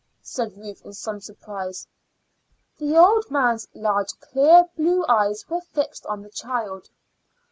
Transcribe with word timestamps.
said 0.23 0.57
Ruth 0.57 0.83
in 0.83 0.93
some 0.93 1.21
surprise. 1.21 1.85
The 2.79 2.97
old 2.97 3.29
man's 3.29 3.67
large 3.75 4.19
clear 4.19 4.65
blue 4.75 5.05
eyes 5.07 5.47
were 5.47 5.61
fixed 5.61 6.07
on 6.07 6.23
the 6.23 6.31
child. 6.31 6.89